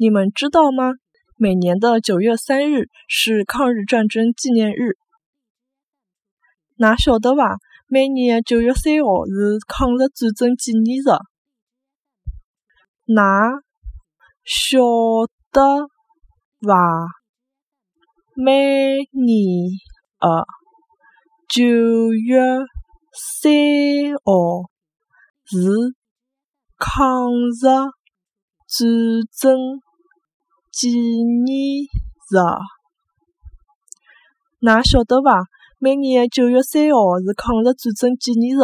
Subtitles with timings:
[0.00, 0.92] 你们知道吗？
[1.36, 4.96] 每年的九月三日是抗日战争纪念日。
[6.76, 7.58] 哪晓得伐？
[7.88, 11.10] 每年的九月三号是抗日战争纪念日。
[13.06, 13.50] 哪
[14.44, 14.78] 晓
[15.50, 15.88] 得
[16.60, 17.08] 伐？
[18.36, 19.34] 每年
[20.20, 20.46] 的
[21.48, 21.64] 九
[22.12, 22.38] 月
[23.12, 23.50] 三
[24.24, 24.70] 号
[25.44, 25.58] 是
[26.78, 27.58] 抗日
[28.68, 28.86] 战
[29.36, 29.58] 争
[30.78, 31.82] 纪念
[32.30, 32.38] 日。
[34.64, 35.42] 㑚晓得伐？
[35.80, 38.60] 每年的九月三号是抗日战争纪念日。